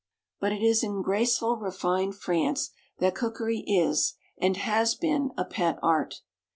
[0.39, 5.77] But it is in graceful, refined France that cookery is and has been, a pet
[5.83, 6.21] art.